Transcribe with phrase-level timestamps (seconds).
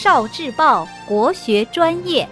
[0.00, 2.28] 少智报国学专业。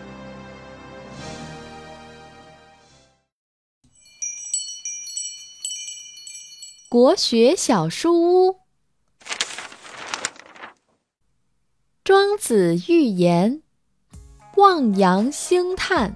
[6.88, 8.60] 国学小书屋，
[12.04, 13.60] 庄子寓言，
[14.54, 16.14] 望洋兴叹。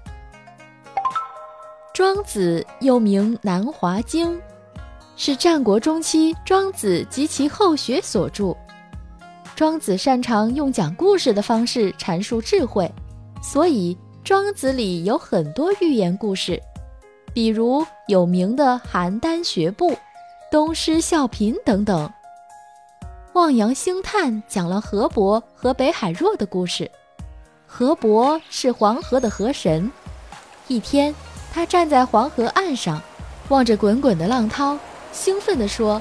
[1.93, 4.41] 庄子又名南华经，
[5.17, 8.57] 是战国中期庄子及其后学所著。
[9.61, 12.91] 庄子擅长用讲故事的方式阐述智慧，
[13.43, 13.95] 所以
[14.25, 16.59] 庄子里有很多寓言故事，
[17.35, 19.95] 比如有名的邯郸学步、
[20.51, 22.11] 东施效颦等等。
[23.35, 26.91] 望洋兴叹讲了河伯和北海若的故事。
[27.67, 29.93] 河伯是黄河的河神，
[30.69, 31.15] 一天。
[31.53, 32.99] 他站在黄河岸上，
[33.51, 34.79] 望着滚滚的浪涛，
[35.13, 36.01] 兴奋地说：“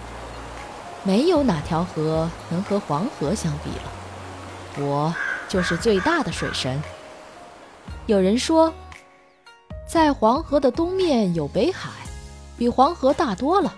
[1.04, 5.16] 没有哪条河能和黄河相比了，我
[5.48, 6.82] 就是最大的水神。”
[8.08, 8.74] 有人说，
[9.88, 11.90] 在黄河的东面有北海，
[12.58, 13.74] 比黄河大多了，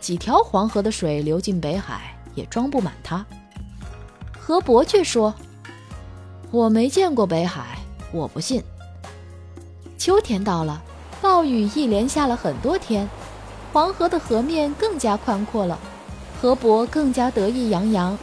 [0.00, 3.24] 几条黄河的水流进北海也装不满它。
[4.38, 5.34] 河伯却说
[6.50, 7.78] ：“我没见过北海，
[8.12, 8.62] 我不信。”
[9.98, 10.82] 秋天到了。
[11.22, 13.06] 暴雨一连下了很多天，
[13.74, 15.78] 黄河的河面更加宽阔了，
[16.40, 18.18] 河伯更加得意洋洋。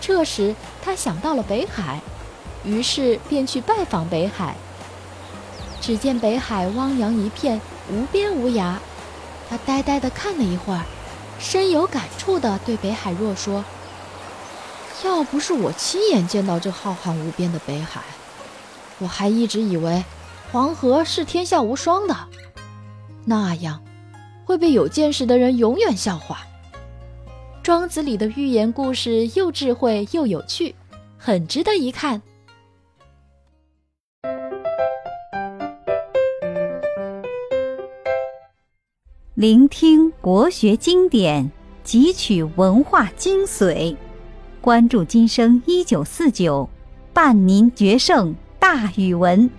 [0.00, 2.00] 这时他想到了北海，
[2.64, 4.54] 于是便去拜访北海。
[5.80, 8.74] 只见北海汪洋一片，无边无涯。
[9.48, 10.82] 他呆呆地看了一会儿，
[11.38, 13.64] 深有感触地对北海若说
[15.04, 18.02] ：“要不是我亲眼见到这浩瀚无边的北海，
[18.98, 20.04] 我还一直以为……”
[20.52, 22.16] 黄河是天下无双的，
[23.24, 23.82] 那样
[24.44, 26.46] 会被有见识的人永远笑话。
[27.66, 30.72] 庄子里的寓言故事又智慧又有趣，
[31.18, 32.22] 很值得一看。
[39.34, 41.50] 聆听国学经典，
[41.84, 43.96] 汲取文化精髓，
[44.60, 46.70] 关注今生一九四九，
[47.12, 49.50] 伴您决胜大语文。